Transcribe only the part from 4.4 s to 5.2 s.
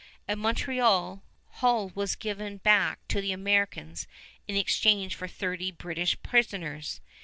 in exchange